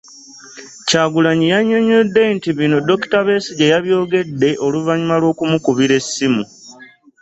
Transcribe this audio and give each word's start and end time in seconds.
Kyagulanyi 0.87 1.45
yannyonnyodde 1.53 2.21
nti 2.35 2.49
bino 2.57 2.77
Dokita 2.87 3.19
Besigye 3.27 3.65
yabyogedde 3.73 4.49
oluvannyuma 4.65 5.15
lw’okumukubira 5.21 5.93
essimu. 6.01 6.43